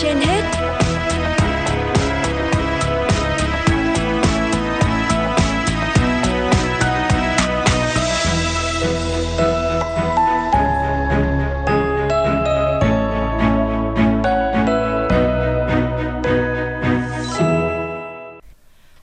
[0.00, 0.42] trên hết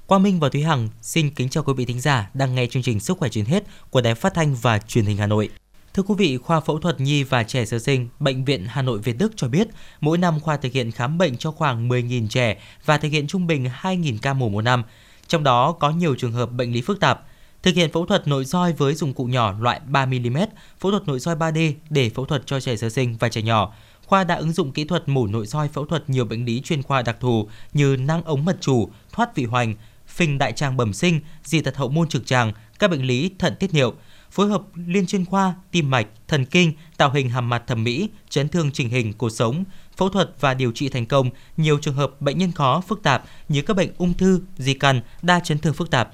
[0.08, 2.84] Quang Minh và Thúy Hằng xin kính chào quý vị thính giả đang nghe chương
[2.84, 5.49] trình Sức khỏe trên hết của Đài Phát thanh và Truyền hình Hà Nội.
[5.93, 8.99] Thưa quý vị, khoa phẫu thuật nhi và trẻ sơ sinh, Bệnh viện Hà Nội
[8.99, 9.67] Việt Đức cho biết,
[10.02, 13.48] mỗi năm khoa thực hiện khám bệnh cho khoảng 10.000 trẻ và thực hiện trung
[13.48, 14.84] bình 2.000 ca mổ một năm.
[15.27, 17.21] Trong đó có nhiều trường hợp bệnh lý phức tạp.
[17.63, 20.48] Thực hiện phẫu thuật nội soi với dụng cụ nhỏ loại 3mm,
[20.79, 23.73] phẫu thuật nội soi 3D để phẫu thuật cho trẻ sơ sinh và trẻ nhỏ.
[24.05, 26.84] Khoa đã ứng dụng kỹ thuật mổ nội soi phẫu thuật nhiều bệnh lý chuyên
[26.84, 29.76] khoa đặc thù như năng ống mật chủ, thoát vị hoành,
[30.07, 33.55] phình đại tràng bẩm sinh, dị tật hậu môn trực tràng, các bệnh lý thận
[33.59, 33.93] tiết niệu,
[34.32, 38.10] phối hợp liên chuyên khoa, tim mạch, thần kinh, tạo hình hàm mặt thẩm mỹ,
[38.30, 39.63] chấn thương chỉnh hình cuộc sống,
[39.98, 43.24] phẫu thuật và điều trị thành công nhiều trường hợp bệnh nhân khó phức tạp
[43.49, 46.12] như các bệnh ung thư, di căn, đa chấn thương phức tạp.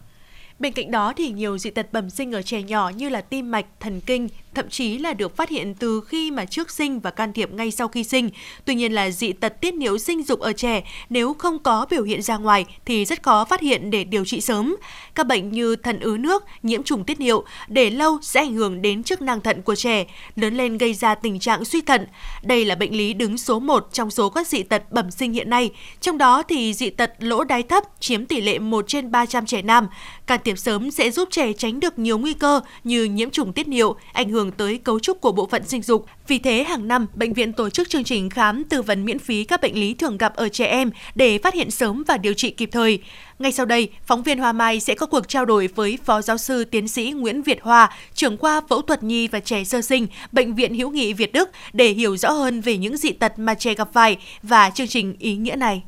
[0.59, 3.52] Bên cạnh đó thì nhiều dị tật bẩm sinh ở trẻ nhỏ như là tim
[3.52, 7.11] mạch, thần kinh, thậm chí là được phát hiện từ khi mà trước sinh và
[7.11, 8.29] can thiệp ngay sau khi sinh.
[8.65, 12.03] Tuy nhiên là dị tật tiết niệu sinh dục ở trẻ nếu không có biểu
[12.03, 14.75] hiện ra ngoài thì rất khó phát hiện để điều trị sớm.
[15.15, 18.81] Các bệnh như thận ứ nước, nhiễm trùng tiết niệu để lâu sẽ ảnh hưởng
[18.81, 22.07] đến chức năng thận của trẻ, lớn lên gây ra tình trạng suy thận.
[22.43, 25.49] Đây là bệnh lý đứng số 1 trong số các dị tật bẩm sinh hiện
[25.49, 25.71] nay.
[26.01, 29.61] Trong đó thì dị tật lỗ đái thấp chiếm tỷ lệ 1 trên 300 trẻ
[29.61, 29.87] nam.
[30.27, 33.67] Can thiệp sớm sẽ giúp trẻ tránh được nhiều nguy cơ như nhiễm trùng tiết
[33.67, 36.05] niệu, ảnh hưởng tới cấu trúc của bộ phận sinh dục.
[36.27, 39.43] Vì thế, hàng năm, bệnh viện tổ chức chương trình khám tư vấn miễn phí
[39.43, 42.49] các bệnh lý thường gặp ở trẻ em để phát hiện sớm và điều trị
[42.49, 42.99] kịp thời.
[43.39, 46.38] Ngay sau đây, phóng viên Hoa Mai sẽ có cuộc trao đổi với Phó Giáo
[46.38, 50.07] sư Tiến sĩ Nguyễn Việt Hoa, trưởng khoa phẫu thuật nhi và trẻ sơ sinh,
[50.31, 53.53] Bệnh viện Hữu nghị Việt Đức để hiểu rõ hơn về những dị tật mà
[53.53, 55.83] trẻ gặp phải và chương trình ý nghĩa này.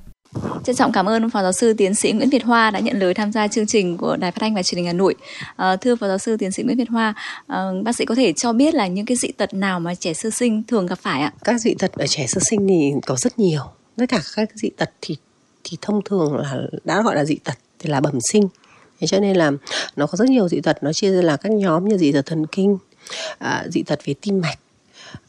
[0.64, 3.14] Trân trọng cảm ơn Phó Giáo sư Tiến sĩ Nguyễn Việt Hoa đã nhận lời
[3.14, 5.16] tham gia chương trình của Đài Phát thanh và Truyền hình Hà Nội.
[5.56, 7.14] À, thưa Phó Giáo sư Tiến sĩ Nguyễn Việt Hoa,
[7.48, 10.14] à, bác sĩ có thể cho biết là những cái dị tật nào mà trẻ
[10.14, 11.34] sơ sinh thường gặp phải ạ?
[11.44, 13.62] Các dị tật ở trẻ sơ sinh thì có rất nhiều.
[13.98, 15.18] Tất cả các dị tật thì
[15.64, 18.48] thì thông thường là đã gọi là dị tật thì là bẩm sinh.
[19.00, 19.52] Thế cho nên là
[19.96, 22.26] nó có rất nhiều dị tật, nó chia ra là các nhóm như dị tật
[22.26, 22.78] thần kinh,
[23.38, 24.60] à, dị tật về tim mạch,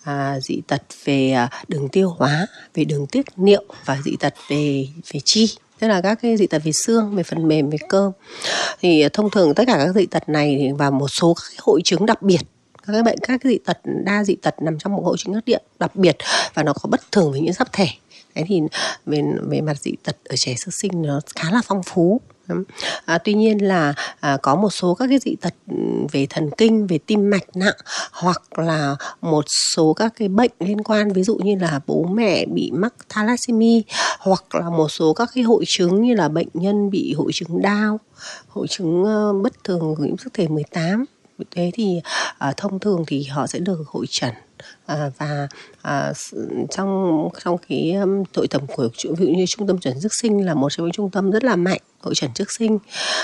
[0.02, 4.34] à, dị tật về à, đường tiêu hóa về đường tiết niệu và dị tật
[4.48, 7.78] về về chi tức là các cái dị tật về xương về phần mềm về
[7.88, 8.12] cơ.
[8.80, 12.06] Thì thông thường tất cả các dị tật này và một số các hội chứng
[12.06, 12.40] đặc biệt
[12.86, 15.34] các cái bệnh các cái dị tật đa dị tật nằm trong một hội chứng
[15.34, 16.16] đặc điện đặc biệt
[16.54, 17.86] và nó có bất thường về những sắp thể.
[18.34, 18.60] Thế thì
[19.06, 22.20] về về mặt dị tật ở trẻ sơ sinh nó khá là phong phú.
[23.04, 25.54] À, tuy nhiên là à, có một số các cái dị tật
[26.12, 27.76] về thần kinh, về tim mạch nặng
[28.12, 29.44] hoặc là một
[29.74, 33.80] số các cái bệnh liên quan ví dụ như là bố mẹ bị mắc thalassemia
[34.18, 37.62] hoặc là một số các cái hội chứng như là bệnh nhân bị hội chứng
[37.62, 38.00] đau,
[38.48, 41.04] hội chứng uh, bất thường nhiễm sắc thể 18
[41.50, 42.00] thế thì
[42.38, 44.34] à, thông thường thì họ sẽ được hội trần.
[44.86, 45.48] À, và
[45.82, 46.12] à,
[46.70, 50.46] trong trong cái um, tội tầm của ví dụ như trung tâm chuẩn trước sinh
[50.46, 52.78] là một trong những trung tâm rất là mạnh hội trần trước sinh.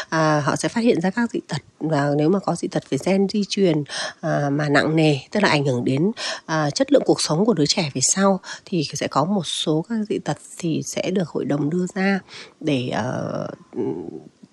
[0.09, 2.83] À, họ sẽ phát hiện ra các dị tật và nếu mà có dị tật
[2.91, 3.85] về gen di truyền
[4.21, 6.13] à, mà nặng nề tức là ảnh hưởng đến
[6.47, 9.85] à, chất lượng cuộc sống của đứa trẻ về sau thì sẽ có một số
[9.89, 12.21] các dị tật thì sẽ được hội đồng đưa ra
[12.61, 13.13] để à,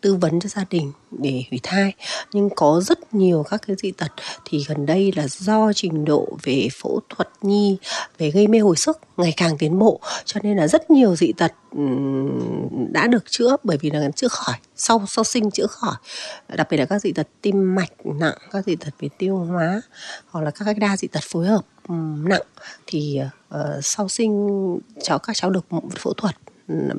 [0.02, 1.94] tư vấn cho gia đình để hủy thai.
[2.34, 4.12] Nhưng có rất nhiều các cái dị tật
[4.46, 7.78] thì gần đây là do trình độ về phẫu thuật nhi
[8.18, 10.00] về gây mê hồi sức ngày càng tiến bộ.
[10.26, 11.52] Cho nên là rất nhiều dị tật
[12.92, 15.96] đã được chữa bởi vì là chữa khỏi sau sau sinh chữa khỏi.
[16.48, 19.82] Đặc biệt là các dị tật tim mạch nặng các dị tật về tiêu hóa
[20.30, 21.66] hoặc là các cái đa dị tật phối hợp
[22.24, 22.42] nặng
[22.88, 23.20] thì
[23.56, 24.50] uh, sau sinh
[25.04, 25.66] cháu các cháu được
[26.00, 26.36] phẫu thuật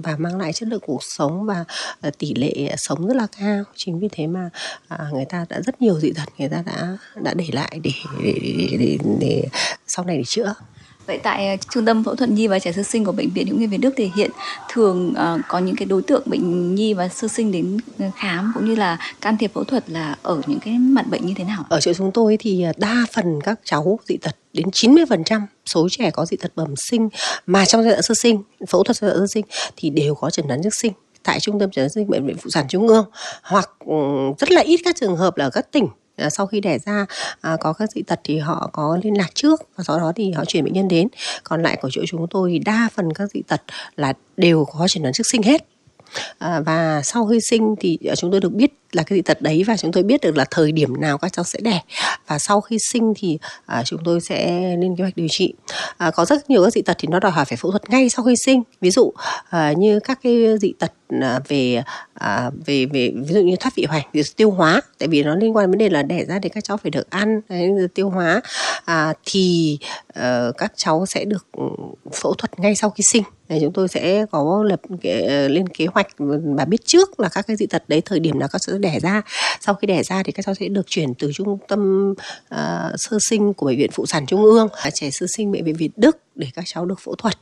[0.04, 1.64] và mang lại chất lượng cuộc sống và
[2.00, 3.64] ờ, tỷ lệ sống rất là cao.
[3.76, 4.50] Chính vì thế mà
[4.88, 7.90] à, người ta đã rất nhiều dị tật người ta đã đã để lại để
[8.24, 9.44] để, để, để, để
[9.86, 10.54] sau này để chữa.
[11.06, 13.46] Vậy tại ờ, trung tâm phẫu thuật nhi và trẻ sơ sinh của bệnh viện
[13.46, 14.31] hữu nghị Việt Đức thì hiện
[14.69, 18.52] thường uh, có những cái đối tượng bệnh nhi và sơ sinh đến ờ, khám
[18.54, 21.44] cũng như là can thiệp phẫu thuật là ở những cái mặt bệnh như thế
[21.44, 21.64] nào?
[21.69, 26.10] Ở chỗ chúng tôi thì đa phần các cháu dị tật đến 90% số trẻ
[26.10, 27.08] có dị tật bẩm sinh
[27.46, 29.44] mà trong giai đoạn sơ sinh, phẫu thuật giai đoạn sơ sinh
[29.76, 32.37] thì đều có chẩn đoán trước sinh tại trung tâm chẩn đoán sinh bệnh viện
[32.43, 33.04] phụ sản trung ương
[33.43, 33.70] hoặc
[34.38, 35.88] rất là ít các trường hợp là ở các tỉnh
[36.22, 37.06] Ờ, sau khi đẻ ra
[37.40, 40.30] à, có các dị tật thì họ có liên lạc trước và sau đó thì
[40.30, 41.08] họ chuyển bệnh nhân đến.
[41.44, 43.60] Còn lại của chỗ chúng tôi thì đa phần các dị tật
[43.96, 45.66] là đều có chẩn đoán trước sinh hết
[46.38, 49.43] à, và sau khi sinh thì ờ, chúng tôi được biết là cái dị tật
[49.43, 51.81] đấy và chúng tôi biết được là thời điểm nào các cháu sẽ đẻ.
[52.26, 55.55] Và sau khi sinh thì à, chúng tôi sẽ lên kế hoạch điều trị.
[55.97, 58.09] À, có rất nhiều các dị tật thì nó đòi hỏi phải phẫu thuật ngay
[58.09, 58.62] sau khi sinh.
[58.81, 59.12] Ví dụ
[59.50, 61.82] à, như các cái dị tật à, về
[62.14, 64.03] à, về về ví dụ như thoát vị hoành
[64.37, 66.64] tiêu hóa tại vì nó liên quan đến vấn đề là đẻ ra thì các
[66.64, 68.41] cháu phải được ăn đấy, tiêu hóa.
[68.85, 69.79] À, thì
[70.14, 71.64] ờ, các cháu sẽ được ừ,
[72.12, 74.81] phẫu thuật ngay sau khi sinh thì chúng tôi sẽ có lập
[75.49, 76.06] lên kế hoạch
[76.56, 78.78] và biết trước là các cái dị tật đấy thời điểm nào các cháu sẽ
[78.78, 79.22] đẻ ra.
[79.60, 82.14] Sau khi đẻ ra thì các cháu sẽ được chuyển từ trung tâm
[82.54, 82.58] uh,
[82.96, 85.90] sơ sinh của bệnh viện phụ sản trung ương trẻ sơ sinh bệnh viện việt
[85.96, 87.34] đức để các cháu được phẫu thuật.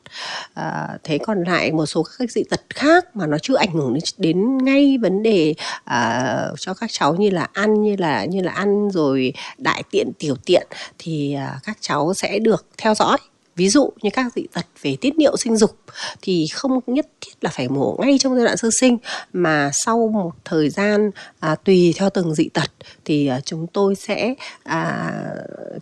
[0.55, 3.95] À, thế còn lại một số các dị tật khác mà nó chưa ảnh hưởng
[3.95, 5.55] đến, đến ngay vấn đề
[5.85, 10.13] à, cho các cháu như là ăn như là như là ăn rồi đại tiện
[10.19, 10.67] tiểu tiện
[10.99, 13.19] thì à, các cháu sẽ được theo dõi
[13.61, 15.79] ví dụ như các dị tật về tiết niệu sinh dục
[16.23, 18.99] thì không nhất thiết là phải mổ ngay trong giai đoạn sơ sinh
[19.33, 21.11] mà sau một thời gian
[21.41, 22.71] à, tùy theo từng dị tật
[23.05, 25.13] thì à, chúng tôi sẽ à,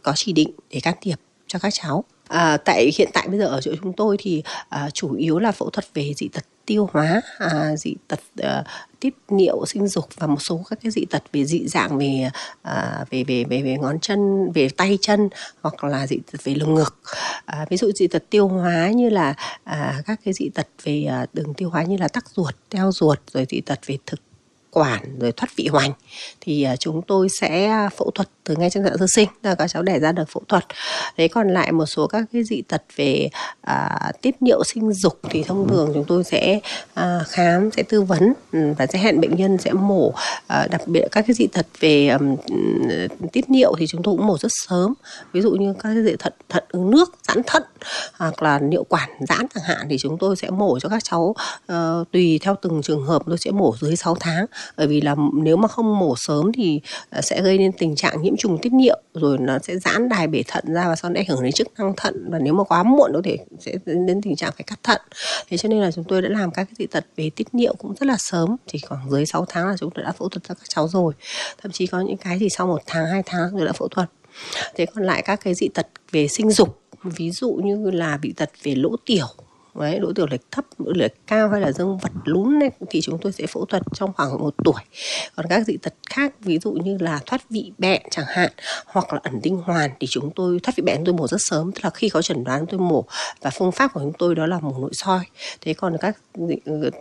[0.02, 1.16] có chỉ định để can thiệp
[1.46, 4.90] cho các cháu À, tại hiện tại bây giờ ở chỗ chúng tôi thì à,
[4.94, 8.64] chủ yếu là phẫu thuật về dị tật tiêu hóa, à, dị tật à,
[9.00, 12.30] tiết niệu sinh dục và một số các cái dị tật về dị dạng về
[12.62, 15.28] à, về về về về ngón chân, về tay chân
[15.60, 16.94] hoặc là dị tật về lồng ngực.
[17.48, 19.34] À, ví dụ dị tật tiêu hóa như là
[19.64, 22.92] à, các cái dị tật về à, đường tiêu hóa như là tắc ruột, teo
[22.92, 24.20] ruột rồi dị tật về thực
[24.70, 25.92] quản rồi thoát vị hoành
[26.40, 29.54] thì à, chúng tôi sẽ phẫu thuật từ ngay trong giai đoạn sơ sinh là
[29.54, 30.64] các cháu đẻ ra được phẫu thuật.
[31.16, 33.28] Đấy còn lại một số các cái dị tật về
[33.60, 36.60] à, tiết niệu sinh dục thì thông thường chúng tôi sẽ
[36.94, 40.12] à, khám sẽ tư vấn ừ, và sẽ hẹn bệnh nhân sẽ mổ
[40.46, 42.36] à, đặc biệt các cái dị tật về um,
[43.32, 44.94] tiết niệu thì chúng tôi cũng mổ rất sớm.
[45.32, 47.62] Ví dụ như các cái dị thận thận ứng nước giãn thận
[48.12, 51.34] hoặc là niệu quản giãn chẳng hạn thì chúng tôi sẽ mổ cho các cháu
[51.72, 51.76] uh,
[52.12, 54.46] tùy theo từng trường hợp tôi sẽ mổ dưới 6 tháng.
[54.76, 56.80] Bởi vì là nếu mà không mổ sớm thì
[57.10, 60.26] ờ, sẽ gây nên tình trạng nhiễm trùng tiết niệu, rồi nó sẽ giãn đài
[60.26, 62.30] bể thận ra và sau đó ảnh hưởng đến chức năng thận.
[62.30, 65.00] Và nếu mà quá muộn có thể sẽ đến tình trạng phải cắt thận.
[65.48, 67.74] Thế cho nên là chúng tôi đã làm các cái dị tật về tiết niệu
[67.74, 68.56] cũng rất là sớm.
[68.66, 71.14] Chỉ khoảng dưới 6 tháng là chúng tôi đã phẫu thuật cho các cháu rồi.
[71.62, 74.08] Thậm chí có những cái thì sau một tháng, hai tháng rồi đã phẫu thuật.
[74.74, 78.32] Thế còn lại các cái dị tật về sinh dục, ví dụ như là bị
[78.32, 79.26] tật về lỗ tiểu
[79.80, 83.00] đấy lỗ tiểu lệch thấp tiểu lệch cao hay là dương vật lún này thì
[83.00, 84.82] chúng tôi sẽ phẫu thuật trong khoảng một tuổi.
[85.36, 88.50] Còn các dị tật khác ví dụ như là thoát vị bẹn chẳng hạn
[88.86, 91.72] hoặc là ẩn tinh hoàn thì chúng tôi thoát vị bẹn tôi mổ rất sớm.
[91.72, 93.04] Tức là khi có chẩn đoán tôi mổ
[93.40, 95.20] và phương pháp của chúng tôi đó là mổ nội soi.
[95.60, 96.16] Thế còn các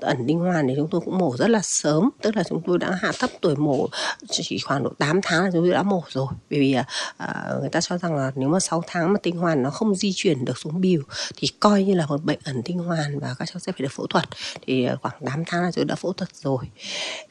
[0.01, 2.09] ẩn tinh hoàn thì chúng tôi cũng mổ rất là sớm.
[2.21, 3.88] Tức là chúng tôi đã hạ thấp tuổi mổ
[4.29, 6.27] chỉ khoảng độ 8 tháng là chúng tôi đã mổ rồi.
[6.50, 6.75] Bởi vì
[7.18, 9.95] à, người ta cho rằng là nếu mà 6 tháng mà tinh hoàn nó không
[9.95, 11.03] di chuyển được xuống bìu
[11.35, 13.91] thì coi như là một bệnh ẩn tinh hoàn và các cháu sẽ phải được
[13.91, 14.25] phẫu thuật.
[14.61, 16.65] Thì ờ, khoảng 8 tháng là chúng đã phẫu thuật rồi.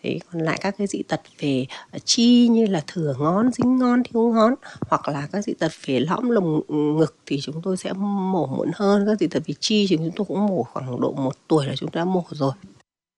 [0.03, 3.79] Thế còn lại các cái dị tật về ờ, chi như là thừa ngón, dính
[3.79, 4.55] ngón, thiếu ngón
[4.89, 6.61] hoặc là các dị tật về lõm lồng
[6.99, 9.07] ngực thì chúng tôi sẽ mổ muộn hơn.
[9.07, 11.75] Các dị tật về chi thì chúng tôi cũng mổ khoảng độ một tuổi là
[11.77, 12.53] chúng ta mổ rồi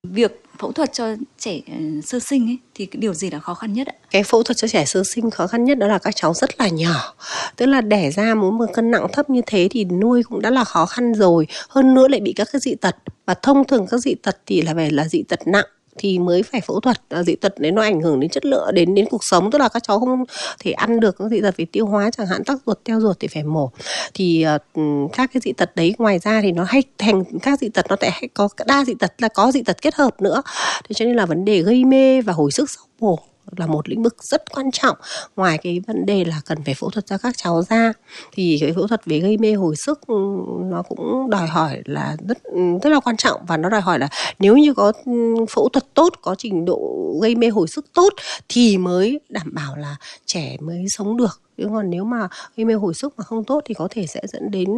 [0.02, 1.74] việc phẫu thuật cho trẻ ờ,
[2.04, 3.94] sơ sinh ấy, thì cái điều gì là khó khăn nhất ạ?
[4.10, 6.60] Cái phẫu thuật cho trẻ sơ sinh khó khăn nhất đó là các cháu rất
[6.60, 7.14] là nhỏ.
[7.56, 10.50] Tức là đẻ ra muốn một cân nặng thấp như thế thì nuôi cũng đã
[10.50, 11.46] là khó khăn rồi.
[11.68, 12.96] Hơn nữa lại bị các cái dị tật
[13.26, 15.66] và thông thường các dị tật thì là về là dị tật nặng
[15.98, 18.74] thì mới phải phẫu thuật à, dị tật đấy nó ảnh hưởng đến chất lượng
[18.74, 19.50] đến đến cuộc sống.
[19.50, 20.24] Tức là các cháu không
[20.60, 23.16] thể ăn được các dị tật về tiêu hóa chẳng hạn tắc ruột teo ruột
[23.20, 23.70] thì phải mổ.
[24.14, 27.68] Thì uh, các cái dị tật đấy ngoài ra thì nó hay thành các dị
[27.68, 30.42] tật nó lại có đa dị tật là có dị tật kết hợp nữa.
[30.88, 33.18] Thế cho nên là vấn đề gây mê và hồi sức sau mổ
[33.56, 34.96] là một lĩnh vực rất quan trọng.
[35.36, 37.92] Ngoài cái vấn đề là cần phải phẫu thuật cho các cháu ra,
[38.32, 40.14] thì cái phẫu thuật về gây mê hồi sức ừ,
[40.60, 43.40] nó cũng đòi hỏi là rất ừ, rất là quan trọng.
[43.46, 45.12] Và nó đòi hỏi là nếu như có ừ,
[45.50, 46.80] phẫu thuật tốt, có trình độ
[47.22, 48.14] gây mê hồi sức tốt
[48.48, 51.40] thì mới đảm bảo là trẻ mới sống được.
[51.58, 54.20] Chứ còn nếu mà gây mê hồi sức mà không tốt thì có thể sẽ
[54.28, 54.68] dẫn đến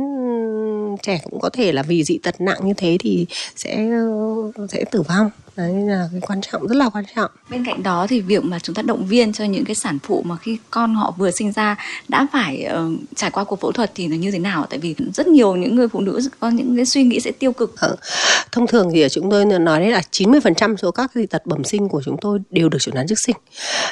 [1.02, 3.90] trẻ cũng có thể là vì dị tật nặng như thế thì sẽ
[4.68, 7.30] sẽ tử vong đấy là cái quan trọng rất là quan trọng.
[7.50, 10.22] Bên cạnh đó thì việc mà chúng ta động viên cho những cái sản phụ
[10.26, 11.76] mà khi con họ vừa sinh ra
[12.08, 14.66] đã phải uh, trải qua cuộc phẫu thuật thì là như thế nào?
[14.70, 17.52] Tại vì rất nhiều những người phụ nữ có những cái suy nghĩ sẽ tiêu
[17.52, 17.80] cực.
[17.80, 17.96] Ừ.
[18.52, 21.88] thông thường thì chúng tôi nói đấy là 90% số các dị tật bẩm sinh
[21.88, 23.36] của chúng tôi đều được chẩn đoán trước sinh.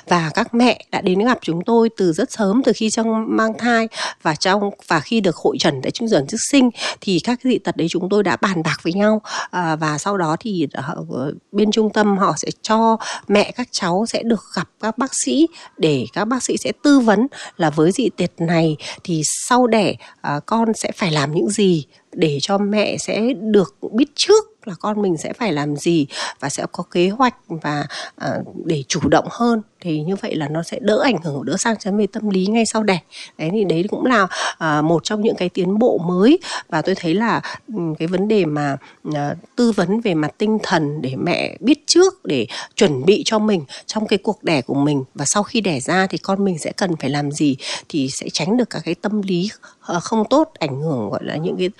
[0.08, 3.52] Và các mẹ đã đến gặp chúng tôi từ rất sớm từ khi trong mang
[3.58, 3.88] thai
[4.22, 6.70] và trong và khi được hội trần tại trung dưỡng trước sinh
[7.00, 9.22] thì các dị tật đấy chúng tôi đã bàn bạc với nhau.
[9.50, 10.66] À, và sau đó thì
[11.00, 12.96] uh, bên trung tâm họ sẽ cho
[13.28, 15.46] mẹ các cháu sẽ được gặp các bác sĩ
[15.76, 19.94] để các bác sĩ sẽ tư vấn là với dị tật này thì sau đẻ
[20.20, 24.74] à, con sẽ phải làm những gì để cho mẹ sẽ được biết trước là
[24.80, 26.06] con mình sẽ phải làm gì
[26.40, 27.86] và sẽ có kế hoạch và
[28.16, 28.28] à,
[28.64, 31.76] để chủ động hơn thì như vậy là nó sẽ đỡ ảnh hưởng đỡ sang
[31.76, 32.98] chấn về tâm lý ngay sau đẻ.
[33.38, 34.26] Đấy thì đấy cũng là
[34.58, 36.38] à, một trong những cái tiến bộ mới.
[36.68, 37.40] Và tôi thấy là
[37.74, 38.76] ừ, cái vấn đề mà
[39.14, 43.38] à, tư vấn về mặt tinh thần để mẹ biết trước để chuẩn bị cho
[43.38, 46.58] mình trong cái cuộc đẻ của mình và sau khi đẻ ra thì con mình
[46.58, 47.56] sẽ cần phải làm gì
[47.88, 49.48] thì sẽ tránh được các cái tâm lý
[49.80, 51.70] ờ, không tốt ảnh hưởng gọi là những cái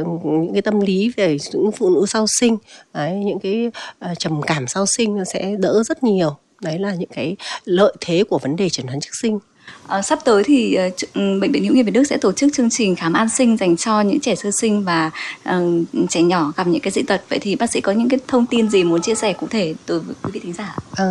[0.00, 2.58] uh, những cái tâm lý về những phụ nữ sau sinh.
[2.94, 3.70] Đấy, những cái
[4.10, 7.92] uh, trầm cảm sau sinh nó sẽ đỡ rất nhiều đấy là những cái lợi
[8.00, 9.38] thế của vấn đề chẩn đoán trước sinh
[9.86, 12.70] À, sắp tới thì uh, bệnh viện hữu nghị Việt Đức sẽ tổ chức chương
[12.70, 15.10] trình khám an sinh dành cho những trẻ sơ sinh và
[15.48, 17.22] uh, trẻ nhỏ gặp những cái dị tật.
[17.28, 19.74] Vậy thì bác sĩ có những cái thông tin gì muốn chia sẻ cụ thể
[19.86, 20.76] từ quý vị thính giả?
[20.94, 21.04] À,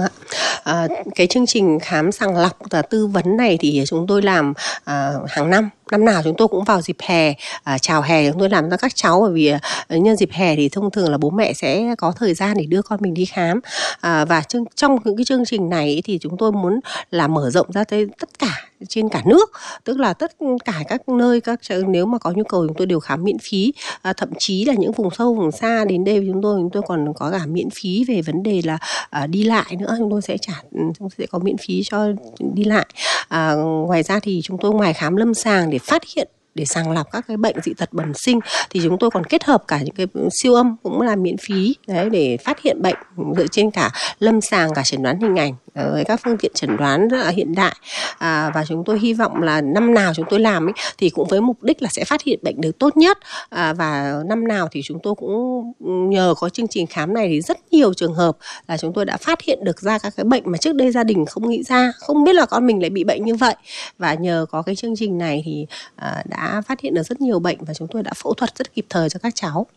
[0.63, 4.53] à, cái chương trình khám sàng lọc và tư vấn này thì chúng tôi làm
[4.83, 7.33] à, hàng năm năm nào chúng tôi cũng vào dịp hè
[7.63, 10.55] à, chào hè chúng tôi làm cho các cháu bởi vì à, nhân dịp hè
[10.55, 13.25] thì thông thường là bố mẹ sẽ có thời gian để đưa con mình đi
[13.25, 13.59] khám.
[13.99, 16.79] À, và chương, trong những cái chương trình này thì chúng tôi muốn
[17.11, 19.51] là mở rộng ra tới tất cả trên cả nước.
[19.83, 20.31] Tức là tất
[20.65, 23.73] cả các nơi các nếu mà có nhu cầu chúng tôi đều khám miễn phí.
[24.01, 26.83] À, thậm chí là những vùng sâu vùng xa đến đây chúng tôi chúng tôi
[26.87, 28.77] còn có cả miễn phí về vấn đề là
[29.09, 29.95] à, đi lại nữa.
[29.99, 32.07] Chúng tôi sẽ trả ừ, chúng tôi sẽ có miễn phí cho
[32.53, 32.85] đi lại.
[33.27, 33.53] À,
[33.87, 37.11] ngoài ra thì chúng tôi ngoài khám lâm sàng để phát hiện để sàng lọc
[37.11, 38.39] các cái bệnh dị tật bẩm sinh
[38.69, 41.75] thì chúng tôi còn kết hợp cả những cái siêu âm cũng là miễn phí
[41.87, 42.95] đấy để phát hiện bệnh
[43.37, 46.51] dựa trên cả lâm sàng cả chẩn đoán hình ảnh ờ, với các phương tiện
[46.55, 47.75] chẩn đoán rất là hiện đại.
[48.17, 51.27] À, và chúng tôi hy vọng là năm nào chúng tôi làm ấy, thì cũng
[51.27, 53.17] với mục đích là sẽ phát hiện bệnh được tốt nhất.
[53.49, 55.63] À, và năm nào thì chúng tôi cũng
[56.09, 59.17] nhờ có chương trình khám này thì rất nhiều trường hợp là chúng tôi đã
[59.17, 61.91] phát hiện được ra các cái bệnh mà trước đây gia đình không nghĩ ra
[61.99, 63.55] không biết là con mình lại bị bệnh như vậy.
[63.97, 65.65] Và nhờ có cái chương trình này thì
[65.95, 68.73] à, đã phát hiện được rất nhiều bệnh và chúng tôi đã phẫu thuật rất
[68.73, 69.67] kịp thời cho các cháu.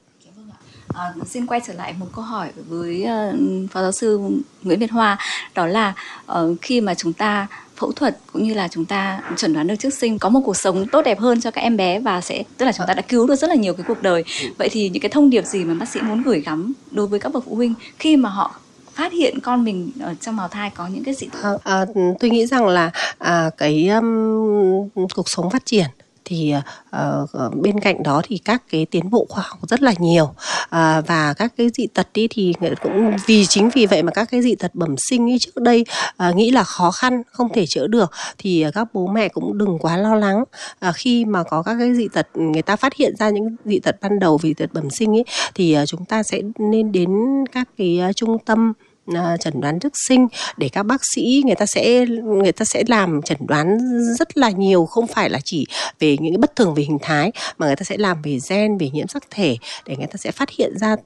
[0.95, 4.21] À, xin quay trở lại một câu hỏi với uh, phó giáo sư
[4.63, 5.19] Nguyễn Việt Hoa
[5.55, 5.95] đó là
[6.33, 9.75] uh, khi mà chúng ta phẫu thuật cũng như là chúng ta chẩn đoán được
[9.79, 12.43] trước sinh có một cuộc sống tốt đẹp hơn cho các em bé và sẽ
[12.59, 14.25] tức là chúng ta đã cứu được rất là nhiều cái cuộc đời.
[14.59, 17.21] Vậy thì những cái thông điệp gì mà bác sĩ muốn gửi gắm đối với
[17.21, 18.55] các bậc phụ huynh khi mà họ
[18.95, 21.85] phát hiện con mình ở trong bào thai có những cái gì à, à,
[22.21, 25.87] tôi nghĩ rằng là à, cái um, cuộc sống phát triển
[26.25, 26.55] thì
[26.97, 30.25] uh, bên cạnh đó thì các cái tiến bộ khoa học rất là nhiều.
[30.25, 32.53] Uh, và các cái dị tật đi thì
[32.83, 35.85] cũng vì chính vì vậy mà các cái dị tật bẩm sinh ấy trước đây
[36.29, 39.79] uh, nghĩ là khó khăn không thể chữa được thì các bố mẹ cũng đừng
[39.79, 40.45] quá lo lắng.
[40.89, 43.79] Uh, khi mà có các cái dị tật người ta phát hiện ra những dị
[43.79, 46.93] tật ban đầu vì dị tật bẩm sinh ấy thì uh, chúng ta sẽ nên
[46.93, 47.11] đến
[47.53, 48.73] các cái uh, trung tâm
[49.07, 52.83] À, chẩn đoán trước sinh để các bác sĩ người ta sẽ người ta sẽ
[52.89, 53.79] làm chẩn đoán
[54.19, 55.67] rất là nhiều không phải là chỉ
[55.99, 58.79] về những cái bất thường về hình thái mà người ta sẽ làm về gen
[58.79, 59.57] về nhiễm sắc thể
[59.87, 60.97] để người ta sẽ phát hiện ra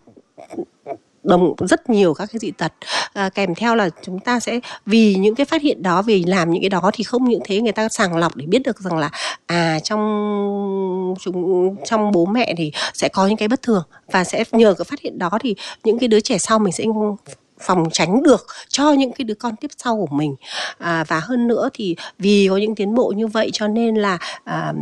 [1.22, 2.72] đồng rất nhiều các cái dị tật.
[3.12, 6.50] À, kèm theo là chúng ta sẽ vì những cái phát hiện đó vì làm
[6.50, 8.98] những cái đó thì không những thế người ta sàng lọc để biết được rằng
[8.98, 9.10] là
[9.46, 13.82] à trong chúng trong bố mẹ thì sẽ có những cái bất thường.
[14.12, 16.84] Và sẽ nhờ cái phát hiện đó thì những cái đứa trẻ sau mình sẽ
[17.60, 20.36] phòng tránh được cho những cái đứa con tiếp sau của mình.
[20.78, 24.18] À, và hơn nữa thì vì có những tiến bộ như vậy cho nên là
[24.44, 24.72] à,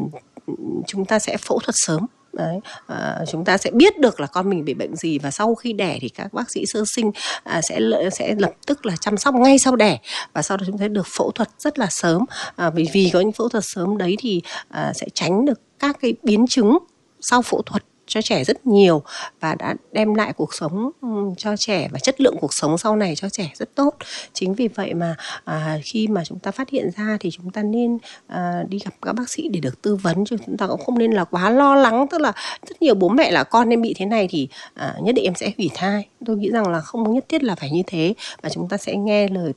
[0.86, 2.06] chúng ta sẽ phẫu thuật sớm.
[2.32, 5.54] Đấy, à, chúng ta sẽ biết được là con mình bị bệnh gì và sau
[5.54, 7.10] khi đẻ thì các bác sĩ sơ sinh
[7.44, 7.80] à, sẽ
[8.12, 9.98] sẽ lập tức là chăm sóc ngay sau đẻ
[10.32, 12.24] và sau đó chúng ta được phẫu thuật rất là sớm.
[12.56, 15.96] À, vì vì có những phẫu thuật sớm đấy thì à, sẽ tránh được các
[16.00, 16.78] cái biến chứng
[17.20, 19.02] sau phẫu thuật cho trẻ rất nhiều
[19.40, 22.96] và đã đem lại cuộc sống ừ, cho trẻ và chất lượng cuộc sống sau
[22.96, 23.94] này cho trẻ rất tốt.
[24.32, 27.62] Chính vì vậy mà à, khi mà chúng ta phát hiện ra thì chúng ta
[27.62, 30.80] nên à, đi gặp các bác sĩ để được tư vấn chứ chúng ta cũng
[30.84, 32.06] không nên là quá lo lắng.
[32.10, 32.32] Tức là
[32.68, 35.34] rất nhiều bố mẹ là con em bị thế này thì à, nhất định em
[35.34, 36.08] sẽ hủy thai.
[36.26, 38.96] Tôi nghĩ rằng là không nhất thiết là phải như thế và chúng ta sẽ
[38.96, 39.52] nghe lời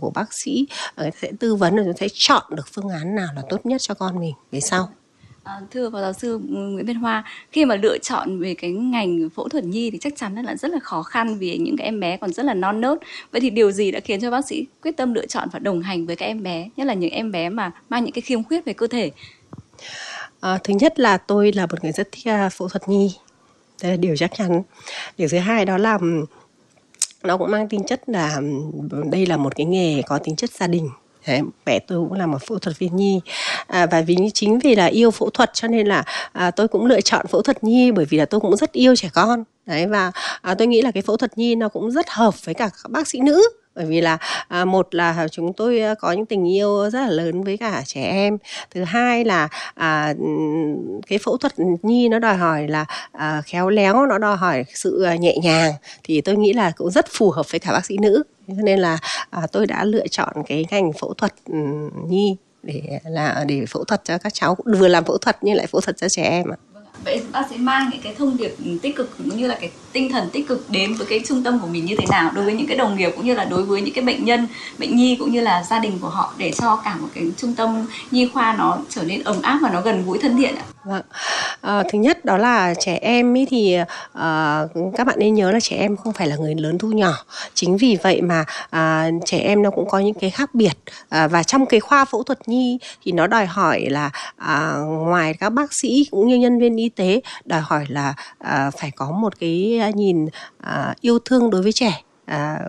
[0.00, 2.88] của bác sĩ người ta sẽ tư vấn rồi chúng ta sẽ chọn được phương
[2.88, 4.34] án nào là tốt nhất cho con mình.
[4.50, 4.88] Về sau.
[5.44, 9.28] À, thưa phó giáo sư Nguyễn Văn Hoa, khi mà lựa chọn về cái ngành
[9.34, 12.00] phẫu thuật nhi thì chắc chắn là rất là khó khăn vì những cái em
[12.00, 12.98] bé còn rất là non nớt.
[13.32, 15.82] Vậy thì điều gì đã khiến cho bác sĩ quyết tâm lựa chọn và đồng
[15.82, 18.44] hành với các em bé, nhất là những em bé mà mang những cái khiếm
[18.44, 19.10] khuyết về cơ thể?
[20.40, 23.16] À, thứ nhất là tôi là một người rất thích à, phẫu thuật nhi,
[23.82, 24.62] đây là điều chắc chắn.
[25.18, 25.98] Điều thứ hai đó là
[27.22, 28.40] nó cũng mang tính chất là
[29.10, 30.88] đây là một cái nghề có tính chất gia đình
[31.26, 33.20] Đấy, mẹ tôi cũng là một phẫu thuật viên nhi.
[33.66, 36.86] À, và vì chính vì là yêu phẫu thuật cho nên là à, tôi cũng
[36.86, 39.44] lựa chọn phẫu thuật nhi bởi vì là tôi cũng rất yêu trẻ con.
[39.66, 40.12] Đấy và
[40.42, 42.90] à, tôi nghĩ là cái phẫu thuật nhi nó cũng rất hợp với cả các
[42.90, 43.42] bác sĩ nữ
[43.74, 47.08] bởi vì là à, một là chúng tôi à, có những tình yêu rất là
[47.08, 48.38] lớn với cả trẻ em.
[48.70, 50.14] Thứ hai là à,
[51.06, 51.52] cái phẫu thuật
[51.82, 55.72] nhi nó đòi hỏi là à, khéo léo nó đòi hỏi sự à, nhẹ nhàng.
[56.04, 58.22] Thì tôi nghĩ là cũng rất phù hợp với cả bác sĩ nữ.
[58.48, 58.98] Cho nên là
[59.30, 61.58] à, tôi đã lựa chọn cái ngành phẫu thuật ừ,
[62.08, 65.66] nhi để là để phẫu thuật cho các cháu vừa làm phẫu thuật nhưng lại
[65.66, 66.56] phẫu thuật cho trẻ em ạ
[67.04, 70.12] vậy bác sẽ mang những cái thông điệp tích cực cũng như là cái tinh
[70.12, 72.54] thần tích cực đến với cái trung tâm của mình như thế nào đối với
[72.54, 74.46] những cái đồng nghiệp cũng như là đối với những cái bệnh nhân
[74.78, 77.54] bệnh nhi cũng như là gia đình của họ để cho cả một cái trung
[77.54, 80.62] tâm nhi khoa nó trở nên ấm áp và nó gần gũi thân thiện ạ
[80.84, 81.02] Vâng.
[81.60, 83.76] À, thứ nhất đó là trẻ em ý thì
[84.12, 84.62] à,
[84.96, 87.12] các bạn nên nhớ là trẻ em không phải là người lớn thu nhỏ.
[87.54, 90.72] Chính vì vậy mà à, trẻ em nó cũng có những cái khác biệt
[91.08, 95.34] à, và trong cái khoa phẫu thuật nhi thì nó đòi hỏi là à, ngoài
[95.34, 99.10] các bác sĩ cũng như nhân viên y tế đòi hỏi là à, phải có
[99.10, 100.26] một cái à, nhìn
[100.60, 102.02] à, yêu thương đối với trẻ.
[102.26, 102.60] À,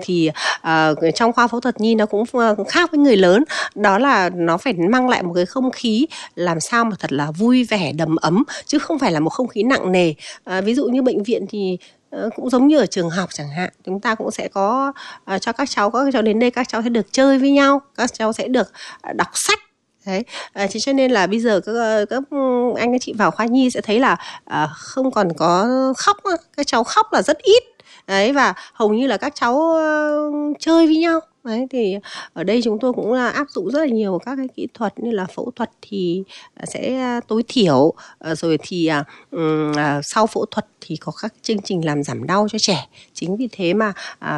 [0.00, 3.44] thì à, trong khoa phẫu thuật nhi nó cũng à, khác với người lớn.
[3.74, 7.30] Đó là nó phải mang lại một cái không khí làm sao mà thật là
[7.30, 10.14] vui vẻ đầm ấm chứ không phải là một không khí nặng nề.
[10.44, 11.78] À, ví dụ như bệnh viện thì
[12.10, 14.92] à, cũng giống như ở trường học chẳng hạn chúng ta cũng sẽ có
[15.34, 17.80] uh, cho các cháu các cháu đến đây các cháu sẽ được chơi với nhau
[17.96, 18.72] các cháu sẽ được
[19.14, 19.58] đọc sách
[20.06, 20.24] đấy.
[20.52, 23.30] À, thế cho nên là bây giờ các ờ, các ừ, anh các chị vào
[23.30, 26.16] khoa nhi sẽ thấy là à, không còn có khóc
[26.56, 27.62] các cháu khóc là rất ít.
[28.06, 31.20] Đấy và hầu như là các cháu uh, chơi với nhau.
[31.44, 31.96] Đấy thì
[32.32, 34.98] ở đây chúng tôi cũng là áp dụng rất là nhiều các cái kỹ thuật
[34.98, 36.22] như là phẫu thuật thì
[36.54, 37.92] à, sẽ tối thiểu.
[38.18, 38.90] Ờ, rồi thì
[39.30, 42.88] um, sau phẫu thuật thì có các chương trình làm giảm đau cho trẻ.
[43.14, 43.92] Chính vì thế mà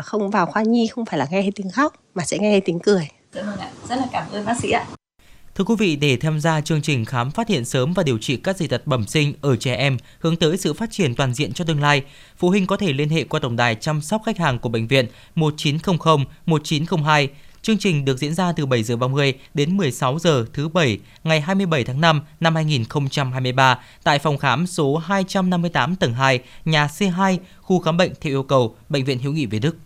[0.04, 3.08] không vào khoa nhi không phải là nghe tiếng khóc mà sẽ nghe tiếng cười.
[3.32, 4.86] Dạ vâng rất là cảm ơn bác sĩ ạ.
[5.54, 8.36] Thưa quý vị, để tham gia chương trình khám phát hiện sớm và điều trị
[8.36, 11.52] các dị tật bẩm sinh ở trẻ em hướng tới sự phát triển toàn diện
[11.52, 12.02] cho tương lai,
[12.36, 14.88] phụ huynh có thể liên hệ qua tổng đài chăm sóc khách hàng của bệnh
[14.88, 17.28] viện 1900 1902.
[17.62, 21.40] Chương trình được diễn ra từ 7 giờ 30 đến 16 giờ thứ bảy ngày
[21.40, 27.80] 27 tháng 5 năm 2023 tại phòng khám số 258 tầng 2, nhà C2, khu
[27.80, 29.76] khám bệnh theo yêu cầu Bệnh viện Hữu nghị Việt Đức.